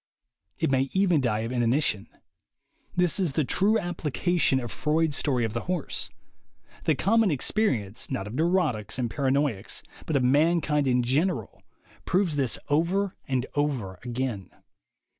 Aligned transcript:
It 0.57 0.71
may 0.71 0.89
even 0.93 1.21
die 1.21 1.41
of 1.41 1.51
inanition. 1.51 2.07
This 2.95 3.19
is 3.19 3.33
the 3.33 3.43
true 3.43 3.77
application 3.77 4.59
of 4.59 4.71
Freud's 4.71 5.15
story 5.15 5.45
of 5.45 5.53
the 5.53 5.65
horse. 5.69 6.09
The 6.85 6.95
common 6.95 7.29
experience, 7.29 8.09
not 8.09 8.25
of 8.25 8.33
neurotics 8.33 8.97
and 8.97 9.11
paranoiacs, 9.11 9.83
but 10.07 10.15
of 10.15 10.23
mankind 10.23 10.87
in 10.87 11.03
general, 11.03 11.61
proves 12.03 12.35
this 12.35 12.57
over 12.67 13.15
and 13.27 13.45
over 13.53 13.99
again. 14.01 14.49